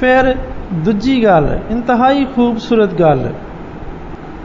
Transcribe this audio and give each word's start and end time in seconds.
ਫਿਰ 0.00 0.34
ਦੂਜੀ 0.72 1.22
ਗੱਲ, 1.24 1.58
ਇੰਤਹਾਈ 1.70 2.24
ਖੂਬਸੂਰਤ 2.24 2.94
ਗੱਲ, 2.94 3.32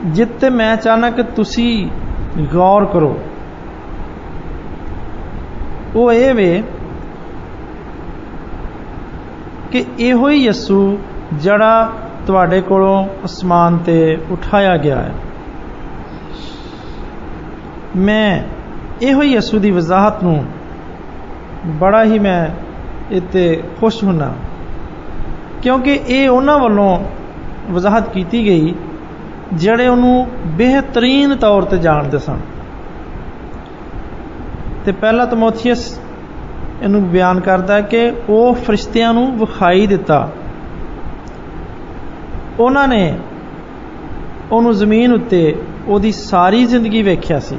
ਜਿੱਤੇ 0.06 0.50
ਮੈਂ 0.50 0.76
ਚਾਹਨਾ 0.76 1.10
ਕਿ 1.10 1.22
ਤੁਸੀਂ 1.22 1.88
ਗੌਰ 2.52 2.84
ਕਰੋ। 2.84 3.18
ਉਹ 5.96 6.12
ਇਹ 6.12 6.34
ਵੇ 6.34 6.62
ਕਿ 9.70 9.84
ਇਹੋ 9.98 10.28
ਹੀ 10.28 10.44
ਯਸੂ 10.44 10.98
ਜਿਹੜਾ 11.34 11.92
ਤੁਹਾਡੇ 12.26 12.60
ਕੋਲੋਂ 12.60 13.08
ਅਸਮਾਨ 13.24 13.78
ਤੇ 13.78 14.18
ਉਠਾਇਆ 14.30 14.76
ਗਿਆ 14.76 14.96
ਹੈ। 14.96 15.12
ਮੈਂ 17.96 18.42
ਇਹੋ 19.02 19.22
ਹੀ 19.22 19.32
ਯਸੂ 19.32 19.58
ਦੀ 19.58 19.70
ਵਜ਼ਾਹਤ 19.70 20.22
ਨੂੰ 20.22 20.44
ਬੜਾ 21.66 22.04
ਹੀ 22.04 22.18
ਮੈਂ 22.18 22.46
ਇੱਥੇ 23.10 23.62
ਖੁਸ਼ 23.80 24.04
ਹੁਣਾ 24.04 24.32
ਕਿਉਂਕਿ 25.62 26.00
ਇਹ 26.06 26.28
ਉਹਨਾਂ 26.28 26.58
ਵੱਲੋਂ 26.58 26.98
ਵਜ਼ਾਹਤ 27.70 28.08
ਕੀਤੀ 28.08 28.44
ਗਈ, 28.44 28.74
ਜਿਹੜੇ 29.52 29.88
ਉਹਨੂੰ 29.88 30.26
ਬਿਹਤਰੀਨ 30.46 31.36
ਤੌਰ 31.36 31.62
ਤੇ 31.62 31.78
ਜਾਣਦੇ 31.78 32.18
ਸਨ। 32.18 32.38
ਤੇ 34.84 34.92
ਪਹਿਲਾ 34.92 35.24
ਤਮੋਥੀਅਸ 35.24 36.00
ਇਹਨੂੰ 36.82 37.02
ਬਿਆਨ 37.02 37.40
ਕਰਦਾ 37.40 37.74
ਹੈ 37.74 37.80
ਕਿ 37.80 38.12
ਉਹ 38.28 38.54
ਫਰਿਸ਼ਤਿਆਂ 38.54 39.14
ਨੂੰ 39.14 39.38
ਵਿਖਾਈ 39.38 39.86
ਦਿੱਤਾ। 39.86 40.28
ਉਹਨਾਂ 42.60 42.88
ਨੇ 42.88 43.18
ਉਹਨੂੰ 44.52 44.72
ਜ਼ਮੀਨ 44.72 45.12
ਉੱਤੇ 45.12 45.62
ਉਹਦੀ 45.88 46.12
ਸਾਰੀ 46.12 46.64
ਜ਼ਿੰਦਗੀ 46.64 47.02
ਵੇਖਿਆ 47.02 47.38
ਸੀ। 47.40 47.58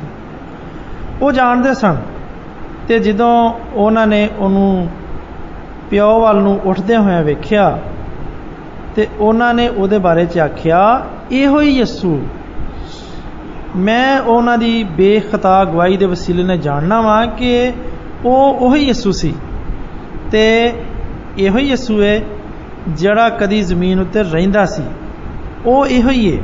ਉਹ 1.22 1.32
ਜਾਣਦੇ 1.32 1.74
ਸਨ 1.74 1.98
ਤੇ 2.88 3.00
ਜਦੋਂ 3.00 3.54
ਉਹਨਾਂ 3.74 4.08
ਨੇ 4.08 4.30
ਉਹਨੂੰ 4.40 4.90
ਪਿਓ 5.90 6.22
ਵੱਲ 6.22 6.38
ਨੂੰ 6.38 6.60
ਉੱਠਦੇ 6.66 6.98
ਹੋਇਆ 6.98 7.22
ਵੇਖਿਆ 7.22 7.80
ਤੇ 8.96 9.08
ਉਹਨਾਂ 9.20 9.54
ਨੇ 9.54 9.68
ਉਹਦੇ 9.68 9.98
ਬਾਰੇ 9.98 10.26
ਚ 10.26 10.40
ਆਖਿਆ, 10.40 11.06
ਇਹੋ 11.32 11.62
ਹੀ 11.62 11.80
ਯਸੂ, 11.80 12.22
ਮੈਂ 13.76 14.22
ਉਹਨਾਂ 14.22 14.58
ਦੀ 14.58 14.84
ਬੇਖਤਾ 14.84 15.64
ਗਵਾਹੀ 15.66 15.98
ਦੇ 15.98 16.06
ਵਸੀਲੇ 16.06 16.44
ਨਾਲ 16.44 16.58
ਜਾਣਨਾ 16.58 17.02
ਵਾਂ 17.02 17.28
ਕਿ 17.28 17.72
ਉਹ 18.26 18.58
ਉਹੀ 18.60 18.86
ਯਸੂ 18.86 19.12
ਸੀ 19.12 19.34
ਤੇ 20.32 20.74
ਇਹੋ 21.38 21.58
ਹੀ 21.58 21.64
ਯਸੂ 21.64 22.02
ਹੈ 22.02 22.22
ਜਿਹੜਾ 22.90 23.30
ਕਦੀ 23.30 23.62
ਜ਼ਮੀਨ 23.62 24.00
ਉੱਤੇ 24.00 24.24
ਰਹਿੰਦਾ 24.24 24.66
ਸੀ। 24.66 24.84
ਉਹ 25.66 25.86
ਇਹੋ 25.86 26.10
ਹੀ 26.10 26.38
ਹੈ 26.38 26.44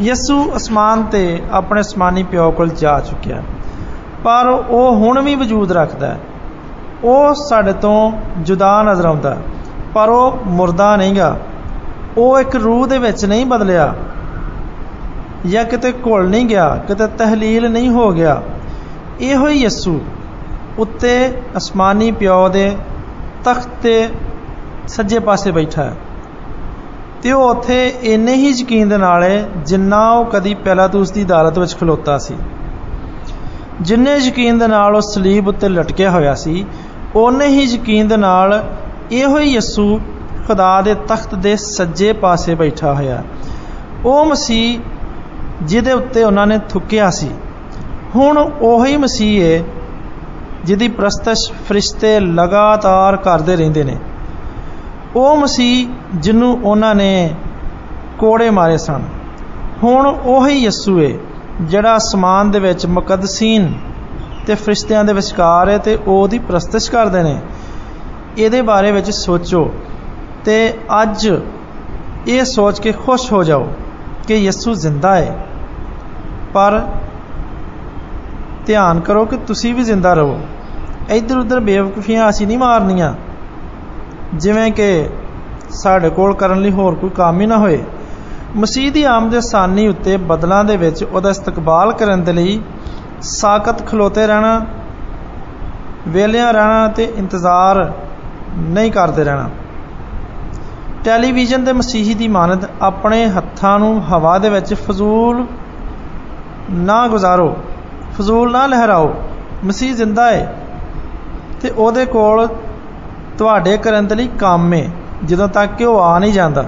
ਯਸੂ 0.00 0.56
ਅਸਮਾਨ 0.56 1.02
ਤੇ 1.02 1.42
ਆਪਣੇ 1.50 1.80
ਅਸਮਾਨੀ 1.80 2.22
ਪਿਓ 2.22 2.50
ਕੋਲ 2.50 2.68
ਜਾ 2.68 3.00
ਚੁੱਕਿਆ। 3.00 3.42
ਪਰ 4.24 4.48
ਉਹ 4.48 4.96
ਹੁਣ 4.96 5.22
ਵੀ 5.22 5.34
ਵਜੂਦ 5.34 5.72
ਰੱਖਦਾ। 5.72 6.06
ਹੈ 6.06 6.18
ਉਹ 7.04 7.34
ਸਾਡੇ 7.34 7.72
ਤੋਂ 7.72 8.12
ਜੁਦਾ 8.38 8.82
ਨਜ਼ਰ 8.82 9.04
ਆਉਂਦਾ। 9.04 9.36
ਪਰ 9.94 10.08
ਉਹ 10.08 10.38
ਮੁਰਦਾ 10.46 10.96
ਨਹੀਂਗਾ। 10.96 11.38
ਉਹ 12.16 12.40
ਇੱਕ 12.40 12.56
ਰੂਹ 12.56 12.86
ਦੇ 12.86 12.98
ਵਿੱਚ 12.98 13.24
ਨਹੀਂ 13.24 13.46
ਬਦਲਿਆ। 13.46 13.94
ਜਾਂ 15.46 15.64
ਕਿਤੇ 15.64 15.92
ਘੁਲ 15.92 16.28
ਨਹੀਂ 16.28 16.46
ਗਿਆ, 16.46 16.76
ਕਿਤੇ 16.88 17.06
ਤਹਲੀਲ 17.06 17.70
ਨਹੀਂ 17.70 17.88
ਹੋ 17.88 18.12
ਗਿਆ। 18.12 18.42
ਇਹੋ 19.20 19.48
ਹੀ 19.48 19.54
ਯਸੂ, 19.54 20.00
ਉੱਤੇ 20.78 21.42
ਅਸਮਾਨੀ 21.56 22.10
ਪਿਓ 22.10 22.48
ਦੇ 22.48 22.76
ਤਖਤ 23.44 23.68
ਤੇ 23.82 24.08
ਸੱਜੇ 24.88 25.18
ਪਾਸੇ 25.18 25.50
ਬੈਠਾ 25.50 25.84
ਹੈ। 25.84 25.94
ਤੇ 27.22 27.32
ਉਹ 27.32 27.50
ਉੱਥੇ 27.50 27.94
ਇੰਨੇ 28.02 28.34
ਹੀ 28.34 28.48
ਯਕੀਨ 28.48 28.88
ਦੇ 28.88 28.96
ਨਾਲ 28.96 29.22
ਹੈ, 29.22 29.48
ਜਿੰਨਾ 29.66 30.10
ਉਹ 30.10 30.24
ਕਦੀ 30.24 30.54
ਪਹਿਲਾਂ 30.54 30.88
ਤੋਂ 30.88 31.00
ਉਸ 31.00 31.10
ਦੀ 31.10 31.22
ਅਦਾਲਤ 31.22 31.58
ਵਿੱਚ 31.58 31.76
ਖਲੋਤਾ 31.80 32.18
ਸੀ। 32.18 32.34
ਜਿੰਨੇ 33.80 34.16
ਯਕੀਨ 34.16 34.58
ਦੇ 34.58 34.66
ਨਾਲ 34.66 34.96
ਉਹ 34.96 35.00
ਸਲੀਬ 35.00 35.48
ਉੱਤੇ 35.48 35.68
ਲਟਕਿਆ 35.68 36.10
ਹੋਇਆ 36.10 36.34
ਸੀ, 36.34 36.66
ਓਨੇ 37.16 37.46
ਹੀ 37.46 37.62
ਯਕੀਨ 37.62 38.08
ਦੇ 38.08 38.16
ਨਾਲ 38.16 38.64
ਇਹੋ 39.12 39.38
ਹੀ 39.38 39.44
ਯਸੂ 39.44 40.00
ਖੁਦਾ 40.46 40.82
ਦੇ 40.82 40.94
ਤਖਤ 40.94 41.34
ਦੇ 41.34 41.56
ਸੱਜੇ 41.56 42.12
ਪਾਸੇ 42.12 42.54
ਬੈਠਾ 42.54 42.94
ਹੋਇਆ। 42.94 43.22
ਉਹ 44.04 44.26
ਮਸੀਹ 44.26 44.80
ਜਿਹਦੇ 45.62 45.92
ਉੱਤੇ 45.92 46.24
ਉਹਨਾਂ 46.24 46.46
ਨੇ 46.46 46.58
ਥੁੱਕਿਆ 46.68 47.10
ਸੀ। 47.10 47.30
ਹੁਣ 48.16 48.38
ਉਹੀ 48.60 48.96
ਮਸੀਹ 48.96 49.44
ਹੈ 49.44 49.64
ਜਿਹਦੀ 50.64 50.88
ਪ੍ਰਸਤਸ਼ 50.88 51.52
ਫਰਿਸ਼ਤੇ 51.68 52.20
ਲਗਾਤਾਰ 52.20 53.16
ਕਰਦੇ 53.16 53.56
ਰਹਿੰਦੇ 53.56 53.84
ਨੇ। 53.84 53.96
ਉਹ 55.16 55.36
ਮਸੀਹ 55.36 55.88
ਜਿਹਨੂੰ 56.14 56.60
ਉਹਨਾਂ 56.64 56.94
ਨੇ 56.94 57.34
ਕੋੜੇ 58.18 58.50
ਮਾਰੇ 58.50 58.78
ਸਨ। 58.78 59.02
ਹੁਣ 59.82 60.06
ਉਹੀ 60.06 60.54
ਯਸੂ 60.54 61.02
ਹੈ 61.02 61.10
ਜਿਹੜਾ 61.60 61.96
ਅਸਮਾਨ 61.96 62.50
ਦੇ 62.50 62.58
ਵਿੱਚ 62.58 62.86
ਮੁਕੱਦਸੀਨ 62.86 63.74
ਤੇ 64.46 64.54
ਫਰਿਸ਼ਤਿਆਂ 64.54 65.04
ਦੇ 65.04 65.12
ਵਿਚਕਾਰ 65.12 65.68
ਹੈ 65.68 65.78
ਤੇ 65.78 65.98
ਉਹਦੀ 66.06 66.38
ਪ੍ਰਸਤਸ਼ 66.38 66.90
ਕਰਦੇ 66.90 67.22
ਨੇ। 67.22 67.40
ਇਹਦੇ 68.40 68.62
ਬਾਰੇ 68.62 68.90
ਵਿੱਚ 68.92 69.10
ਸੋਚੋ 69.10 69.70
ਤੇ 70.44 70.74
ਅੱਜ 71.02 71.28
ਇਹ 72.28 72.44
ਸੋਚ 72.44 72.80
ਕੇ 72.80 72.92
ਖੁਸ਼ 72.92 73.32
ਹੋ 73.32 73.42
ਜਾਓ 73.44 73.66
ਕਿ 74.28 74.34
ਯਿਸੂ 74.34 74.74
ਜ਼ਿੰਦਾ 74.74 75.16
ਹੈ 75.16 75.46
ਪਰ 76.54 76.80
ਧਿਆਨ 78.66 79.00
ਕਰੋ 79.00 79.24
ਕਿ 79.24 79.36
ਤੁਸੀਂ 79.36 79.74
ਵੀ 79.74 79.82
ਜ਼ਿੰਦਾ 79.82 80.14
ਰਹੋ। 80.14 80.40
ਇੱਧਰ 81.10 81.38
ਉੱਧਰ 81.38 81.60
ਬੇਵਕੂਫੀਆਂ 81.60 82.28
ਅਸੀਂ 82.30 82.46
ਨਹੀਂ 82.46 82.58
ਮਾਰਨੀਆਂ। 82.58 83.14
ਜਿਵੇਂ 84.34 84.72
ਕਿ 84.72 85.08
ਸਾਡੇ 85.70 86.10
ਕੋਲ 86.10 86.34
ਕਰਨ 86.34 86.60
ਲਈ 86.60 86.70
ਹੋਰ 86.70 86.94
ਕੋਈ 86.94 87.10
ਕੰਮ 87.10 87.40
ਹੀ 87.40 87.46
ਨਾ 87.46 87.56
ਹੋਏ। 87.58 87.82
ਮਸੀਹ 88.56 88.92
ਦੀ 88.92 89.02
ਆਮਦ 89.04 89.34
ਆਸਾਨੀ 89.34 89.88
ਉੱਤੇ 89.88 90.16
ਬਦਲਾਂ 90.16 90.64
ਦੇ 90.64 90.76
ਵਿੱਚ 90.76 91.04
ਉਹਦਾ 91.04 91.30
ਇਸਤਕਬਾਲ 91.30 91.92
ਕਰਨ 91.92 92.24
ਦੇ 92.24 92.32
ਲਈ 92.32 92.60
ਸਾਕਤ 93.22 93.86
ਖਲੋਤੇ 93.86 94.26
ਰਹਿਣਾ 94.26 94.66
ਵੇਲਿਆਂ 96.08 96.52
ਰਹਿਣਾ 96.52 96.88
ਤੇ 96.88 97.12
ਇੰਤਜ਼ਾਰ 97.16 97.92
ਨਹੀਂ 98.58 98.92
ਕਰਦੇ 98.92 99.24
ਰਹਿਣਾ। 99.24 99.48
ਟੈਲੀਵਿਜ਼ਨ 101.04 101.64
ਦੇ 101.64 101.72
ਮਸੀਹੀ 101.72 102.14
ਦੀ 102.14 102.28
ਮਾਨਦ 102.28 102.64
ਆਪਣੇ 102.82 103.26
ਹੱਥਾਂ 103.26 103.78
ਨੂੰ 103.78 104.02
ਹਵਾ 104.02 104.38
ਦੇ 104.38 104.48
ਵਿੱਚ 104.50 104.74
ਫਜ਼ੂਲ 104.74 105.46
ਨਾ 106.70 107.08
ਗੁਜ਼ਾਰੋ, 107.08 107.56
ਫਜ਼ੂਲ 108.18 108.52
ਨਾ 108.52 108.66
ਲਹਿਰਾਓ, 108.66 109.14
ਮਸੀਹ 109.64 109.94
ਜ਼ਿੰਦਾ 109.94 110.30
ਹੈ 110.30 110.56
ਤੇ 111.60 111.70
ਉਹਦੇ 111.70 112.06
ਕੋਲ 112.06 112.48
ਤੁਹਾਡੇ 113.38 113.76
ਕਰਨ 113.76 114.06
ਦੇ 114.06 114.14
ਲਈ 114.14 114.28
ਕੰਮ 114.28 114.72
ਹੈ 114.72 114.90
ਜਦੋਂ 115.24 115.48
ਤੱਕ 115.48 115.72
ਕਿ 115.72 115.84
ਉਹ 115.84 116.00
ਆ 116.00 116.18
ਨਹੀਂ 116.18 116.32
ਜਾਂਦਾ। 116.32 116.64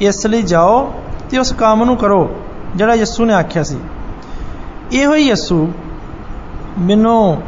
ਇਸ 0.00 0.26
ਲਈ 0.26 0.42
ਜਾਓ 0.42 0.94
ਤੇ 1.30 1.38
ਉਸ 1.38 1.52
ਕੰਮ 1.52 1.84
ਨੂੰ 1.84 1.96
ਕਰੋ, 1.96 2.36
ਜਿਹੜਾ 2.76 2.94
ਯਿਸੂ 2.94 3.24
ਨੇ 3.24 3.34
ਆਖਿਆ 3.34 3.62
ਸੀ। 3.62 3.78
ਇਹੋ 4.92 5.14
ਹੀ 5.14 5.28
ਯਿਸੂ 5.28 5.72
ਮੈਨੂੰ 6.78 7.42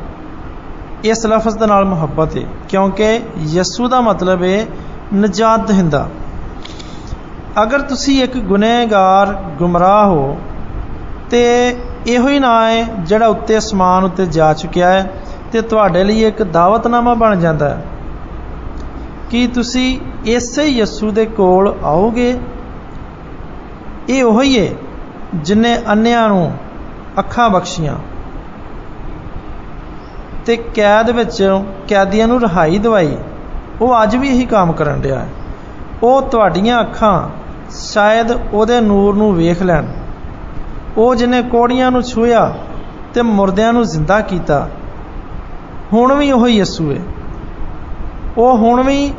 ਇਸ 1.05 1.27
ਲਫ਼ਜ਼ 1.27 1.59
ਦੇ 1.59 1.67
ਨਾਲ 1.67 1.85
ਮੁਹੱਬਤ 1.85 2.37
ਹੈ 2.37 2.43
ਕਿਉਂਕਿ 2.69 3.21
ਯਿਸੂ 3.39 3.89
ਦਾ 3.89 4.01
ਮਤਲਬ 4.01 4.43
ਹੈ 4.43 4.67
ਨਜਾਤ 5.15 5.69
ਦਹਿੰਦਾ 5.69 6.09
ਅਗਰ 7.63 7.81
ਤੁਸੀਂ 7.81 8.23
ਇੱਕ 8.23 8.37
ਗੁਨਹਗਾਰ 8.37 9.33
ਗੁੰਮਰਾਹ 9.33 10.07
ਹੋ, 10.07 10.39
ਤੇ 11.31 11.77
ਇਹੋ 12.07 12.29
ਹੀ 12.29 12.39
ਨਾਂ 12.39 12.71
ਹੈ 12.71 12.85
ਜਿਹੜਾ 12.85 13.27
ਉੱਤੇ 13.27 13.59
ਅਸਮਾਨ 13.59 14.05
ਉੱਤੇ 14.05 14.27
ਜਾ 14.27 14.53
ਚੁੱਕਿਆ 14.53 14.89
ਹੈ 14.89 15.13
ਤੇ 15.53 15.61
ਤੁਹਾਡੇ 15.61 16.05
ਲਈ 16.05 16.25
ਇੱਕ 16.25 16.43
ਦਾਵਤਨਾਮਾ 16.43 17.15
ਬਣ 17.15 17.37
ਜਾਂਦਾ 17.37 17.69
ਹੈ। 17.69 17.85
ਕਿ 19.31 19.47
ਤੁਸੀਂ 19.47 20.01
ਇਸੇ 20.27 20.67
ਯਿਸੂ 20.67 21.11
ਦੇ 21.11 21.27
ਕੋਲ 21.27 21.75
ਆਓਗੇ? 21.85 22.39
ਇਹ 24.09 24.25
ਉਹ 24.25 24.43
ਹੀ 24.43 24.69
ਹੈ 24.69 24.75
ਜਿਨੇ 25.35 25.79
ਅੰਨਿਆਂ 25.93 26.29
ਨੂੰ 26.29 26.53
ਅੱਖਾਂ 27.19 27.51
ਬਖਸ਼ੀਆਂ। 27.51 27.95
ਤੇ 30.49 30.57
ਕੈਦ 30.57 31.11
ਵਿੱਚ 31.11 31.61
ਕੈਦੀਆਂ 31.89 32.29
ਨੂੰ 32.29 32.41
ਰਹਾਈ 32.41 32.79
ਦਵਾਈ। 32.79 33.17
ਉਹ 33.81 34.03
ਅੱਜ 34.03 34.17
ਵੀ 34.17 34.29
ਇਹੀ 34.29 34.47
ਕੰਮ 34.47 34.73
ਕਰਨ 34.73 35.01
ਰਿਹਾ 35.01 35.19
ਹੈ। 35.19 35.29
ਉਹ 36.03 36.23
ਤੁਹਾਡੀਆਂ 36.23 36.81
ਅੱਖਾਂ 36.81 37.29
ਸ਼ਾਇਦ 37.71 38.27
ਉਹਦੇ 38.31 38.81
ਨੂਰ 38.81 39.17
ਨੂੰ 39.17 39.35
ਵੇਖ 39.35 39.63
ਲੈਣ। 39.63 39.87
ਉਹ 40.97 41.15
ਜਿਨੇ 41.15 41.43
ਕੋੜੀਆਂ 41.43 41.91
ਨੂੰ 41.91 42.03
ਛੂਇਆ 42.03 42.55
ਤੇ 43.15 43.23
ਮੁਰਦਿਆਂ 43.23 43.73
ਨੂੰ 43.73 43.85
ਜ਼ਿੰਦਾ 43.85 44.21
ਕੀਤਾ। 44.21 44.69
ਹੁਣ 45.93 46.15
ਵੀ 46.15 46.33
ਉਹ 46.33 46.49
ਯਿਸੂ 46.49 46.93
ਹੈ। 46.93 46.99
ਉਹ 48.39 48.59
ਹੁਣ 48.59 48.83
ਵੀ 48.83 49.15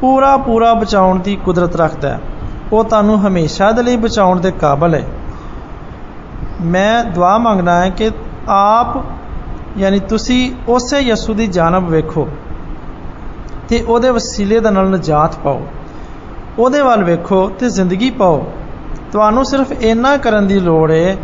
ਪੂਰਾ 0.00 0.36
ਪੂਰਾ 0.36 0.74
ਬਚਾਉਣ 0.74 1.18
ਦੀ 1.18 1.36
ਕੁਦਰਤ 1.36 1.76
ਰੱਖਦਾ 1.76 2.10
ਹੈ। 2.10 2.20
ਉਹ 2.72 2.84
ਤੁਹਾਨੂੰ 2.84 3.26
ਹਮੇਸ਼ਾ 3.26 3.72
ਦੇ 3.72 3.82
ਲਈ 3.82 3.96
ਬਚਾਉਣ 3.96 4.40
ਦੇ 4.40 4.50
ਕਾਬਲ 4.50 4.94
ਹੈ। 4.94 5.02
ਮੈਂ 6.62 7.04
ਦੁਆ 7.04 7.38
ਮੰਗਣਾ 7.38 7.80
ਹੈ 7.80 7.90
ਕਿ 7.90 8.10
ਆਪ 8.48 9.17
ਯਾਨੀ 9.78 9.98
ਤੁਸੀਂ 10.00 10.52
ਉਸੇ 10.68 10.98
ਯਿਸੂ 10.98 11.34
ਦੀ 11.34 11.46
ਜਾਨਬ 11.46 11.88
ਵੇਖੋ 11.88 12.28
ਤੇ 13.68 13.80
ਉਹਦੇ 13.82 14.10
ਵਸੀਲੇ 14.10 14.60
ਦੇ 14.60 14.70
ਨਾਲ 14.70 14.90
ਨਜਾਤ 14.90 15.36
ਪਾਓ। 15.36 15.60
ਉਹਦੇ 16.58 16.80
ਵੱਲ 16.80 17.04
ਵੇਖੋ 17.04 17.48
ਤੇ 17.58 17.68
ਜ਼ਿੰਦਗੀ 17.70 18.10
ਪਾਓ। 18.10 18.46
ਤੁਹਾਨੂੰ 19.12 19.44
ਸਿਰਫ 19.44 19.72
ਇੰਨਾ 19.72 20.16
ਕਰਨ 20.16 20.46
ਦੀ 20.46 20.58
ਲੋੜ 20.60 20.90
ਹੈ 20.90 21.16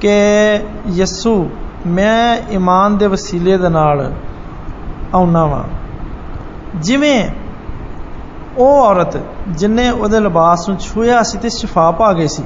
ਕਿ 0.00 0.12
ਯਿਸੂ, 0.88 1.50
ਮੈਂ 1.86 2.38
ਈਮਾਨ 2.52 2.96
ਦੇ 2.98 3.06
ਵਸੀਲੇ 3.06 3.56
ਦੇ 3.56 3.68
ਨਾਲ 3.68 4.12
ਆਉਣਾ 5.14 5.44
ਵਾਂ। 5.46 5.62
ਜਿਵੇਂ 6.76 7.28
ਉਹ 8.58 8.82
ਔਰਤ 8.82 9.16
ਜਿਨੇ 9.48 9.90
ਉਹਦੇ 9.90 10.20
ਲਿਬਾਸ 10.20 10.68
ਨੂੰ 10.68 10.78
ਛੂਇਆ 10.78 11.22
ਸੀ 11.22 11.38
ਤੇ 11.38 11.48
ਸ਼ਿਫਾ 11.48 11.90
ਪਾ 11.90 12.12
ਗਈ 12.12 12.28
ਸੀ, 12.28 12.42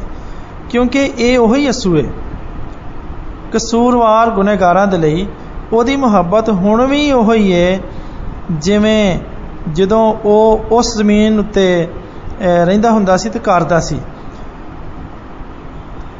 ਕਿਉਂਕਿ 0.71 1.05
ਇਹ 1.19 1.39
ਉਹੀ 1.39 1.65
ਯਿਸੂ 1.65 1.97
ਹੈ 1.97 2.05
ਕਸੂਰਵਾਰ 3.53 4.31
ਗੁਨਹਗਾਰਾਂ 4.31 4.87
ਦੇ 4.87 4.99
ਲਈ 4.99 5.27
ਉਹਦੀ 5.73 5.97
ਮੁਹੱਬਤ 5.97 6.51
ਹੁਣ 6.51 6.85
ਵੀ 6.87 7.11
ਉਹੀ 7.13 7.53
ਹੈ 7.53 7.79
ਜਿਵੇਂ 8.51 9.19
ਜਦੋਂ 9.73 10.03
ਉਹ 10.25 10.65
ਉਸ 10.71 10.97
ਜ਼ਮੀਨ 10.97 11.39
ਉੱਤੇ 11.39 11.89
ਰਹਿੰਦਾ 12.43 12.91
ਹੁੰਦਾ 12.91 13.17
ਸੀ 13.17 13.31
ਤੇ 13.31 13.39
ਕਰਦਾ 13.39 13.81
ਸੀ। 13.81 14.01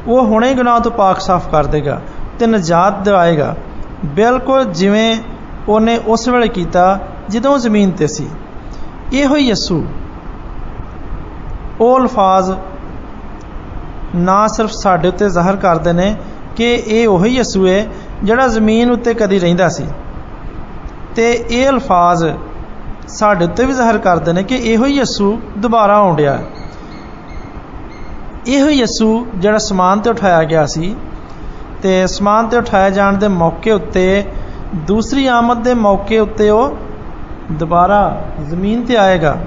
ਉਹ 0.07 0.25
ਹੁਣੇ 0.25 0.53
ਗੁਨਾਹ 0.53 0.79
ਤੋਂ 0.79 0.91
ਪਾਕ 0.91 1.19
ਸਾਫ਼ 1.19 1.47
ਕਰ 1.49 1.65
ਦੇਗਾ 1.65 2.01
ਤੇ 2.39 2.47
ਨਜਾਤ 2.47 3.03
ਦਿਵਾਏਗਾ। 3.03 3.55
ਬਿਲਕੁਲ 4.05 4.63
ਜਿਵੇਂ 4.73 5.15
ਉਹਨੇ 5.69 5.97
ਉਸ 6.07 6.27
ਵੇਲੇ 6.27 6.47
ਕੀਤਾ 6.47 6.99
ਜਦੋਂ 7.29 7.57
ਜ਼ਮੀਨ 7.57 7.91
ਤੇ 7.91 8.07
ਸੀ। 8.07 8.27
ਇਹੋ 9.13 9.35
ਹੀ 9.35 9.47
ਯਸੂ 9.49 9.83
ਉਹ 11.81 11.99
ਅਲਫਾਜ਼ 11.99 12.51
ਨਾ 14.15 14.47
ਸਿਰਫ 14.47 14.71
ਸਾਡੇ 14.71 15.07
ਉੱਤੇ 15.07 15.29
ਜ਼ਾਹਰ 15.29 15.55
ਕਰਦੇ 15.55 15.93
ਨੇ 15.93 16.15
ਕਿ 16.55 16.73
ਇਹ 16.73 17.07
ਉਹੀ 17.07 17.29
ਯਸੂ 17.29 17.67
ਹੈ 17.67 17.85
ਜਿਹੜਾ 18.23 18.47
ਜ਼ਮੀਨ 18.47 18.91
ਉੱਤੇ 18.91 19.13
ਕਦੀ 19.13 19.39
ਰਹਿੰਦਾ 19.39 19.69
ਸੀ। 19.69 19.85
ਤੇ 21.15 21.31
ਇਹ 21.49 21.69
ਅਲਫਾਜ਼ 21.69 22.25
ਸਾਡੇ 23.07 23.45
ਉੱਤੇ 23.45 23.65
ਵੀ 23.65 23.73
ਜ਼ਾਹਰ 23.73 23.97
ਕਰਦੇ 23.97 24.33
ਨੇ 24.33 24.43
ਕਿ 24.43 24.55
ਇਹੋ 24.55 24.85
ਹੀ 24.85 24.93
ਯਸੂ 24.93 25.39
ਦੁਬਾਰਾ 25.57 25.97
ਆਉਂਦਿਆ 25.97 26.39
ਇਹੋ 28.47 28.67
ਹੀ 28.67 28.79
ਯਸੂ 28.79 29.27
ਜਿਹੜਾ 29.35 29.57
ਸਮਾਨ 29.57 29.99
ਤੇ 29.99 30.09
ਉਠਾਇਆ 30.09 30.43
ਗਿਆ 30.43 30.65
ਸੀ 30.65 30.95
ਤੇ 31.81 32.07
ਸਮਾਨ 32.07 32.47
ਤੇ 32.47 32.57
ਉਠਾਇਆ 32.57 32.89
ਜਾਣ 32.89 33.17
ਦੇ 33.17 33.27
ਮੌਕੇ 33.27 33.71
ਉੱਤੇ, 33.71 34.23
ਦੂਸਰੀ 34.75 35.27
ਆਮਦ 35.27 35.63
ਦੇ 35.63 35.73
ਮੌਕੇ 35.73 36.19
ਉੱਤੇ 36.19 36.49
ਉਹ 36.49 36.77
ਦੁਬਾਰਾ 37.51 38.21
ਜ਼ਮੀਨ 38.49 38.81
ਤੇ 38.81 38.97
ਆਏਗਾ। 38.97 39.37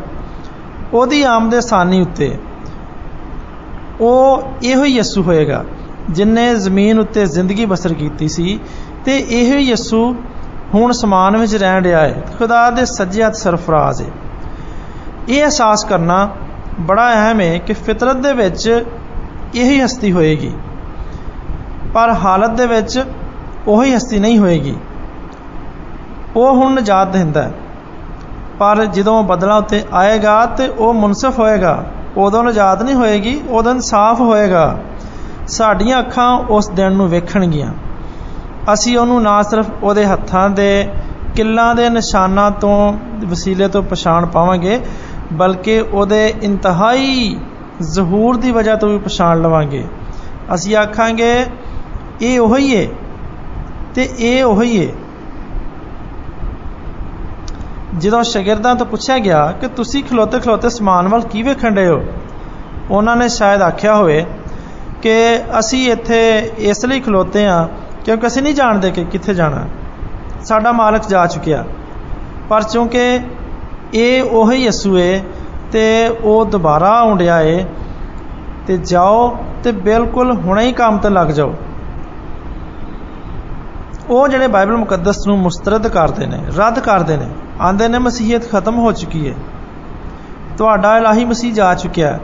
ਉਹਦੀ 0.92 1.22
ਆਮਦ 1.22 1.58
ਸਾਨੀ 1.60 2.00
ਉੱਤੇ 2.00 2.36
ਉਹ 4.00 4.42
ਇਹੋ 4.62 4.84
ਹੀ 4.84 4.96
ਯਸੂ 4.96 5.22
ਹੋਏਗਾ। 5.22 5.64
ਜਿਨਨੇ 6.10 6.54
ਜ਼ਮੀਨ 6.54 6.98
ਉੱਤੇ 6.98 7.24
ਜ਼ਿੰਦਗੀ 7.26 7.64
ਬਸਰ 7.64 7.94
ਕੀਤੀ 7.94 8.28
ਸੀ 8.28 8.58
ਤੇ 9.04 9.16
ਇਹੋ 9.18 9.58
ਹੀ 9.58 9.64
ਯਸੂ 9.64 10.14
ਹੁਣ 10.74 10.92
ਸਮਾਨ 10.92 11.36
ਵਿੱਚ 11.36 11.54
ਰਹਿਣ 11.56 11.82
ਰਿਹਾ 11.82 12.00
ਹੈ। 12.00 12.22
ਖੁਦਾ 12.38 12.70
ਦੇ 12.70 12.84
ਸੱਜੇ 12.86 13.22
ਹੱਥ 13.22 13.34
ਸਰਫਰਾਜ਼ 13.34 14.02
ਹੈ। 14.02 14.08
ਇਹ 15.28 15.42
ਅਹਿਸਾਸ 15.42 15.84
ਕਰਨਾ 15.84 16.28
ਬੜਾ 16.80 17.12
ਅਹਿਮ 17.12 17.40
ਹੈ 17.40 17.58
ਕਿ 17.58 17.72
ਫਿਤਰਤ 17.74 18.16
ਦੇ 18.16 18.32
ਵਿੱਚ 18.32 18.84
ਇਹੀ 19.54 19.80
ਹਸਤੀ 19.80 20.12
ਹੋਏਗੀ, 20.12 20.52
ਪਰ 21.94 22.10
ਹਾਲਤ 22.14 22.50
ਦੇ 22.50 22.66
ਵਿੱਚ 22.66 23.02
ਉਹੀ 23.66 23.94
ਹਸਤੀ 23.94 24.18
ਨਹੀਂ 24.18 24.38
ਹੋਏਗੀ। 24.38 24.76
ਉਹ 26.36 26.54
ਹੁਣ 26.54 26.74
ਨਜਾਤ 26.74 27.08
ਦਿੰਦਾ 27.08 27.42
ਹੈ, 27.42 27.52
ਪਰ 28.58 28.84
ਜਦੋਂ 28.86 29.22
ਬਦਲਾ 29.22 29.56
ਉੱਤੇ 29.56 29.82
ਆਏਗਾ 29.92 30.44
ਤੇ 30.48 30.68
ਉਹ 30.68 30.94
ਮੁਨਸਫ 30.94 31.38
ਹੋਏਗਾ, 31.38 31.84
ਉਦੋਂ 32.16 32.44
ਨਜਾਤ 32.44 32.82
ਨਹੀਂ 32.82 32.94
ਹੋਏਗੀ, 32.94 33.40
ਉਦੋਂ 33.50 33.72
ਇਨਸਾਫ 33.72 34.20
ਹੋਏਗਾ। 34.20 34.78
ਸਾਡੀਆਂ 35.48 35.98
ਅੱਖਾਂ 35.98 36.38
ਉਸ 36.38 36.68
ਦਿਨ 36.68 36.92
ਨੂੰ 36.92 37.08
ਵੇਖਣਗੀਆਂ। 37.08 37.72
ਅਸੀਂ 38.72 38.98
ਉਹਨੂੰ 38.98 39.22
ਨਾ 39.22 39.42
ਸਿਰਫ 39.42 39.66
ਉਹਦੇ 39.82 40.06
ਹੱਥਾਂ 40.06 40.50
ਦੇ 40.50 40.88
ਕਿੱਲਾਂ 41.36 41.74
ਦੇ 41.74 41.88
ਨਿਸ਼ਾਨਾਂ 41.88 42.50
ਤੋਂ, 42.50 42.92
ਵਸੀਲੇ 43.26 43.68
ਤੋਂ 43.68 43.82
ਪਛਾਣ 43.82 44.26
ਪਾਵਾਂਗੇ, 44.26 44.80
ਬਲਕਿ 45.32 45.80
ਉਹਦੇ 45.80 46.34
ਇੰਤਹਾਈ 46.42 47.36
ਜ਼ਹੂਰ 47.80 48.36
ਦੀ 48.36 48.50
ਵਜ੍ਹਾ 48.50 48.76
ਤੋਂ 48.76 48.88
ਵੀ 48.88 48.98
ਪਛਾਣ 48.98 49.42
ਲਵਾਂਗੇ। 49.42 49.84
ਅਸੀਂ 50.54 50.76
ਆਖਾਂਗੇ, 50.76 51.46
ਇਹ 52.22 52.40
ਉਹੀ 52.40 52.72
ਏ 52.72 52.88
ਤੇ 53.94 54.08
ਇਹ 54.18 54.44
ਉਹੀ 54.44 54.76
ਏ। 54.76 54.92
ਜਦੋਂ 57.98 58.22
ਸ਼ਾਗਿਰਦਾਂ 58.22 58.74
ਤੋਂ 58.74 58.86
ਪੁੱਛਿਆ 58.86 59.18
ਗਿਆ 59.18 59.52
ਕਿ 59.52 59.68
ਤੁਸੀਂ 59.68 60.02
ਖਲੋਤੇ 60.04 60.38
ਖਲੋਤੇ 60.38 60.70
ਸਮਾਨ 60.70 61.08
ਵੱਲ 61.08 61.20
ਕੀ 61.20 61.42
ਵੇਖਣ 61.42 61.74
ਰਹੇ 61.74 61.88
ਹੋ, 61.88 62.02
ਉਹਨਾਂ 62.90 63.16
ਨੇ 63.16 63.28
ਸ਼ਾਇਦ 63.28 63.62
ਆਖਿਆ 63.62 63.94
ਹੋਵੇ 63.96 64.24
ਕਿ 65.02 65.38
ਅਸੀਂ 65.58 65.92
ਇੱਥੇ 65.92 66.50
ਇਸ 66.58 66.84
ਲਈ 66.84 67.00
ਖਲੋਤੇ 67.00 67.46
ਆ 67.46 67.68
ਕਿਉਂਕਿ 68.04 68.26
ਅਸੀਂ 68.26 68.42
ਨਹੀਂ 68.42 68.54
ਜਾਣਦੇ 68.54 68.90
ਕਿ 68.90 69.04
ਕਿੱਥੇ 69.04 69.34
ਜਾਣਾ। 69.34 69.64
ਸਾਡਾ 70.44 70.72
ਮਾਲਕ 70.72 71.06
ਜਾ 71.06 71.26
ਚੁੱਕਿਆ। 71.26 71.64
ਪਰ 72.48 72.62
ਕਿਉਂਕਿ 72.62 73.20
ਇਹ 73.94 74.22
ਉਹੀ 74.22 74.64
ਯਸੂ 74.64 74.98
ਏ 74.98 75.20
ਤੇ 75.72 76.08
ਉਹ 76.08 76.44
ਦੁਬਾਰਾ 76.46 76.90
ਆਉਂਦਿਆ 76.90 77.40
ਏ 77.40 77.64
ਤੇ 78.66 78.76
ਜਾਓ 78.76 79.36
ਤੇ 79.64 79.72
ਬਿਲਕੁਲ 79.72 80.36
ਹੁਣੇ 80.36 80.66
ਹੀ 80.66 80.72
ਕੰਮ 80.72 80.98
ਤੇ 80.98 81.08
ਲੱਗ 81.08 81.26
ਜਾਓ। 81.26 81.54
ਉਹ 84.10 84.28
ਜਿਹੜੇ 84.28 84.48
ਬਾਈਬਲ 84.48 84.76
ਮੁਕੱਦਸ 84.76 85.26
ਨੂੰ 85.26 85.38
ਮੁਸਤਰਦ 85.38 85.88
ਕਰਦੇ 85.88 86.26
ਨੇ, 86.26 86.42
ਰੱਦ 86.56 86.78
ਕਰਦੇ 86.78 87.16
ਨੇ, 87.16 87.26
ਆਂਦੇ 87.60 87.88
ਨੇ 87.88 87.98
ਮਸੀਹਤ 87.98 88.50
ਖਤਮ 88.50 88.78
ਹੋ 88.78 88.92
ਚੁੱਕੀ 88.92 89.28
ਹੈ 89.28 89.34
ਤੁਹਾਡਾ 90.58 90.96
ਇਲਾਹੀ 90.96 91.24
ਮਸੀਹ 91.24 91.54
ਜਾ 91.54 91.74
ਚੁੱਕਿਆ। 91.74 92.18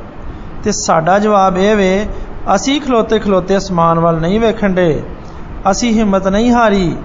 ਤੇ 0.65 0.73
ਸਾਡਾ 0.73 1.19
ਜਵਾਬ 1.19 1.59
ਇਹ 1.59 1.77
ਵੇ 1.77 2.07
ਅਸੀਂ 2.55 2.81
ਖਲੋਤੇ 2.81 3.19
ਖਲੋਤੇ 3.19 3.57
ਅਸਮਾਨ 3.57 3.99
ਵੱਲ 3.99 4.21
ਨਹੀਂ 4.21 4.41
ਵੇਖਣ 4.41 4.73
ਦੇ। 4.73 5.03
ਅਸੀਂ 5.71 5.93
ਹਿੰਮਤ 5.93 6.29
ਨਹੀਂ 6.29 6.51
ਹਾਰੀ, 6.53 6.97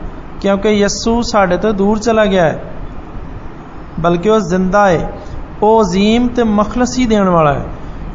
ਕਿਉਂਕਿ 0.42 0.70
ਯਸੂ 0.70 1.22
ਸਾਡੇ 1.22 1.58
ਤੋਂ 1.58 1.74
ਦੂਰ 1.74 2.00
ਚਲਾ 2.00 2.26
ਗਿਆ 2.26 2.44
ਹੈ। 2.44 2.74
ਬਲਕਿ 4.00 4.30
ਉਹ 4.30 4.40
ਜ਼ਿੰਦਾ 4.40 4.88
ਹੈ, 4.88 5.12
ਉਹ 5.64 5.84
ਅਜ਼ੀਮ 5.84 6.28
ਤੇ 6.28 6.44
ਮਖਲਸੀ 6.44 7.06
ਦੇਣ 7.06 7.30
ਵਾਲਾ 7.30 7.54
ਹੈ। 7.54 7.66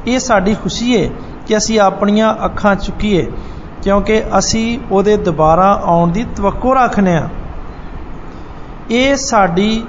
ਇਹ 0.06 0.18
ਸਾਡੀ 0.18 0.54
ਖੁਸ਼ੀ 0.54 0.96
ਹੈ 0.96 1.10
ਕਿ 1.46 1.56
ਅਸੀਂ 1.56 1.80
ਆਪਣੀਆਂ 1.80 2.34
ਅੱਖਾਂ 2.44 2.74
ਚੁੱਕੀਏ, 2.76 3.32
ਕਿਉਂਕਿ 3.82 4.22
ਅਸੀਂ 4.38 4.78
ਉਹਦੇ 4.90 5.16
ਦੁਬਾਰਾ 5.16 5.80
ਆਉਣ 5.84 6.10
ਦੀ 6.10 6.24
ਤਵੱਕੋ 6.36 6.74
ਰੱਖਨੇ 6.74 7.16
ਆ 7.16 7.28
ਇਹ 8.90 9.16
ਸਾਡੀ 9.16 9.84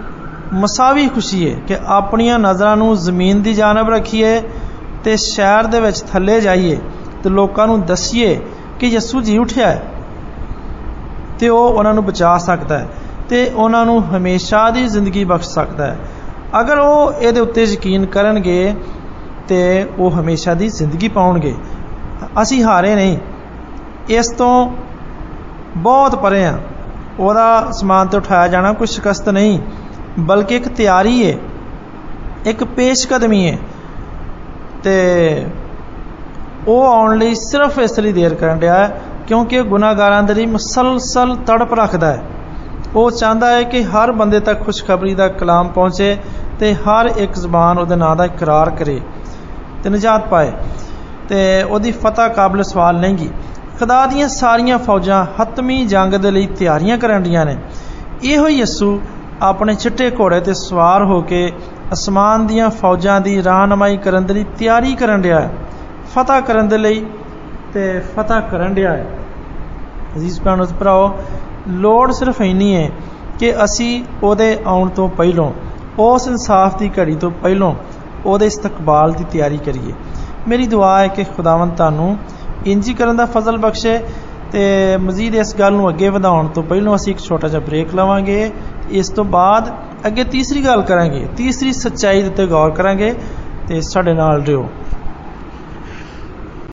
ਮਸਾਵੀ 0.54 1.08
ਖੁਸ਼ੀ 1.08 1.50
ਹੈ 1.50 1.60
ਕਿ 1.60 1.78
ਆਪਣੀਆਂ 1.86 2.40
ਨਜ਼ਰਾਂ 2.40 2.78
ਨੂੰ 2.78 2.96
ਜ਼ਮੀਨ 2.98 3.42
ਦੀ 3.42 3.54
ਜਾਨਬ 3.54 3.90
ਰੱਖੀਏ 3.90 4.42
ਤੇ 5.04 5.16
ਸ਼ਹਿਰ 5.18 5.64
ਦੇ 5.64 5.80
ਵਿੱਚ 5.80 6.02
ਥੱਲੇ 6.02 6.42
ਜਾਈਏ। 6.42 6.78
ਤੇ 7.26 7.30
ਲੋਕਾਂ 7.30 7.68
ਨੂੰ 7.68 7.82
ਦੱਸੀਏ 7.82 8.40
ਕਿ 8.80 8.88
ਯਿਸੂ 8.88 9.22
ਜੀ 9.22 9.38
ਉਠਿਆ 9.38 9.68
ਹੈ 9.68 9.84
ਤੇ 11.40 11.50
ਉਹ 11.50 11.70
ਉਹਨਾਂ 11.70 11.94
ਨੂੰ 11.94 12.06
ਬਚਾ 12.06 12.38
ਸਕਦਾ 12.38 12.78
ਹੈ 12.80 12.88
ਤੇ 13.30 13.52
ਉਹਨਾਂ 13.56 13.86
ਨੂੰ 13.86 14.04
ਹਮੇਸ਼ਾ 14.06 14.70
ਦੀ 14.70 14.88
ਜ਼ਿੰਦਗੀ 14.88 15.24
ਬਖਸ਼ 15.24 15.50
ਸਕਦਾ 15.50 15.86
ਹੈ। 15.86 15.98
ਅਗਰ 16.60 16.78
ਉਹ 16.78 17.14
ਇਹਦੇ 17.14 17.40
ਉੱਤੇ 17.40 17.64
ਯਕੀਨ 17.64 18.06
ਕਰਨਗੇ 18.06 18.74
ਤੇ 19.48 19.88
ਉਹ 20.00 20.12
ਹਮੇਸ਼ਾ 20.12 20.54
ਦੀ 20.54 20.70
ਜ਼ਿੰਦਗੀ 20.70 21.08
ਪਾਉਣਗੇ। 21.08 21.56
ਅਸੀਂ 22.42 22.64
ਹਾਰੇ 22.64 22.96
ਨਹੀਂ। 22.96 23.18
ਇਸ 24.10 24.28
ਤੋਂ 24.28 24.72
ਬਹੁਤ 25.78 26.16
ਪਰੇ 26.16 26.46
ਆ 26.46 26.58
ਉਹਦਾ 27.20 27.72
ਸਮਾਨ 27.72 28.08
ਤੇ 28.08 28.18
ਉਠਾਇਆ 28.18 28.48
ਜਾਣਾ 28.48 28.74
ਕੋਈ 28.74 28.88
ਸ਼ਿਕਸਤ 28.88 29.30
ਨਹੀਂ, 29.30 29.60
ਬਲਕਿ 30.20 30.56
ਇੱਕ 30.56 30.68
ਤਿਆਰੀ 30.68 31.32
ਹੈ 31.32 31.38
ਇੱਕ 32.46 32.64
ਪੇਸ਼ਕਦਮੀ 32.64 33.48
ਹੈ 33.52 33.58
ਤੇ 34.84 34.96
ਉਹ 36.68 36.86
ਆਉਣ 36.86 37.18
ਲਈ 37.18 37.36
ਸਿਰਫ 37.36 37.80
ਇਸ 37.80 38.00
ਲਈ 38.00 38.12
ਦੇਰ 38.12 38.34
ਕਰਨ 38.34 38.60
ਰਿਹਾ 38.60 38.78
ਹੈ, 38.78 39.02
ਕਿਉਂਕਿ 39.28 39.62
ਗੁਨਾਹਗਾਰਾਂ 39.64 40.24
ਦੇ 40.24 40.34
ਲਈ 40.34 40.46
ਮੁਸਲਸਲ 40.46 41.36
ਤੜਪ 41.36 41.74
ਰੱਖਦਾ 41.74 42.08
ਹੈ। 42.08 42.22
ਉਹ 42.96 43.12
ਚਾਹੁੰਦਾ 43.12 43.50
ਹੈ 43.50 43.64
ਕਿ 43.64 43.84
ਹਰ 43.84 44.12
ਬੰਦੇ 44.12 44.40
ਤੱਕ 44.40 44.64
ਖੁਸ਼ਖਬਰੀ 44.66 45.14
ਦਾ 45.14 45.28
ਕਲਾਮ 45.28 45.68
ਪਹੁੰਚੇ 45.68 46.18
ਤੇ 46.60 46.74
ਹਰ 46.76 47.06
ਇੱਕ 47.18 47.34
ਜ਼ਬਾਨ 47.34 47.78
ਉਹਦੇ 47.78 47.96
ਨਾਂ 47.96 48.16
ਦਾ 48.16 48.26
ਇਕਰਾਰ 48.26 48.70
ਕਰੇ 48.70 49.00
ਤੇ 49.84 49.90
ਨਜਾਤ 49.90 50.28
ਪਾਏ 50.28 50.52
ਤੇ 51.30 51.64
ਉਹਦੀ 51.64 51.92
ਫਤਹ 51.92 52.30
ਕਾਬਲ 52.30 52.64
ਸਵਾਲ 52.64 53.00
ਨਹੀਂਗੀ 53.00 53.30
ਖੁਦਾ 53.80 54.06
ਦੀਆਂ 54.06 54.28
ਸਾਰੀਆਂ 54.28 54.78
ਫੌਜਾਂ 54.78 55.26
ਹਤਮੀ 55.42 55.86
ਜੰਗ 55.86 56.14
ਦੇ 56.14 56.32
ਲਈ 56.32 56.46
ਤਿਆਰੀਆਂ 56.48 56.98
ਕਰਨ 56.98 57.24
ਦੀਆਂ 57.24 57.46
ਨੇ। 57.46 57.58
ਇਹੋ 58.24 58.48
ਹੀ 58.48 58.60
ਯਸੂ 58.60 59.00
ਆਪਣੇ 59.42 59.74
ਚਿੱਟੇ 59.76 60.10
ਘੋੜੇ 60.20 60.40
ਤੇ 60.40 60.54
ਸਵਾਰ 60.54 61.04
ਹੋ 61.04 61.22
ਕੇ 61.22 61.52
ਅਸਮਾਨ 61.94 62.46
ਦੀਆਂ 62.48 62.70
ਫੌਜਾਂ 62.70 63.20
ਦੀ 63.22 63.44
ਰਾਹਨਮਾਈ 63.44 63.98
ਕਰਨ 63.98 64.26
ਦੇ 64.26 64.34
ਲਈ 64.34 64.46
ਤਿਆਰੀ 64.58 64.96
ਕਰਨ 64.96 65.22
ਰਿਹਾ 65.22 65.40
ਹੈ। 65.40 65.50
ਫਤਹ 66.16 66.42
ਕਰਨ 66.42 66.68
ਦੇ 66.68 66.78
ਲਈ 66.78 67.06
ਤੇ 67.74 68.00
ਫਤਹ 68.16 68.42
ਕਰਨ 68.52 68.74
ਰਿਹਾ 68.74 68.92
ਹੈ। 68.94 69.06
ਅਜ਼ੀਜ਼ 70.16 70.42
ਭੈਣੋ 70.42 70.66
ਭਰਾਓ 70.80 71.10
ਲੋੜ 71.68 72.12
ਸਿਰਫ 72.12 72.42
ਇੰਨੀ 72.42 72.76
ਹੈ 72.76 72.90
ਕਿ 73.40 73.54
ਅਸੀਂ 73.64 74.04
ਉਹਦੇ 74.24 74.58
ਆਉਣ 74.66 74.90
ਤੋਂ 74.90 75.08
ਪਹਿਲਾਂ, 75.10 75.52
ਉਸ 76.00 76.28
ਇਨਸਾਫ 76.28 76.78
ਦੀ 76.78 76.90
ਘੜੀ 77.00 77.16
ਤੋਂ 77.16 77.32
ਪਹਿਲਾਂ 77.44 77.74
ਉਹਦੇ 78.26 78.46
ਇਸਤਕਬਾਲ 78.46 79.14
ਦੀ 79.14 79.24
ਤਿਆਰੀ 79.24 79.58
ਕਰੀਏ। 79.58 79.94
ਮੇਰੀ 80.48 80.68
ਦੁਆ 80.68 81.00
ਹੈ 81.00 81.08
ਕਿ 81.08 81.24
ਖੁਦਾਵੰਦ 81.24 81.76
ਤੁਹਾਨੂੰ 81.76 82.18
ਇੰਜੀ 82.66 82.94
ਕਰਨ 82.94 83.18
ਦਾ 83.18 83.26
ਫਜ਼ਲ 83.26 83.58
ਬਖਸ਼ੇ 83.58 83.98
ਤੇ 84.52 84.64
ਮਜ਼ੀਦ 84.98 85.36
ਇਸ 85.36 85.56
ਗੱਲ 85.56 85.74
ਨੂੰ 85.74 85.90
ਅੱਗੇ 85.90 86.10
ਵਧਾਉਣ 86.10 86.48
ਤੋਂ 86.48 86.64
ਪਹਿਲਾਂ 86.64 86.96
ਅਸੀਂ 86.96 87.14
ਇੱਕ 87.14 87.22
ਛੋਟਾ 87.22 87.48
ਜਿਹਾ 87.48 87.62
ਬ੍ਰੇਕ 87.62 87.96
ਲਵਾਂਗੇ। 87.96 88.52
ਇਸ 88.90 89.10
ਤੋਂ 89.10 89.26
ਬਾਅਦ 89.26 89.72
ਅੱਗੇ 90.08 90.24
ਤੀਸਰੀ 90.24 90.66
ਗੱਲ 90.66 90.82
ਕਰਾਂਗੇ, 90.82 91.28
ਤੀਸਰੀ 91.38 91.74
ਸੱਚਾਈ 91.74 92.22
ਦੇ 92.22 92.28
ਉੱਤੇ 92.28 92.46
ਗੌਰ 92.48 92.72
ਕਰਾਂਗੇ 92.72 93.14
ਤੇ 93.68 93.82
ਸਾਡੇ 93.82 94.14
ਨਾਲ 94.14 94.44
ਰਹੋ 94.44 94.70